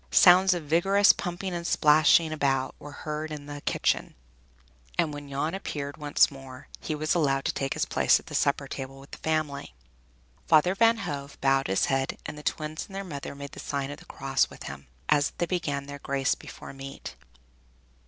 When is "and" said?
1.53-1.67, 4.97-5.13, 12.25-12.35, 12.87-12.95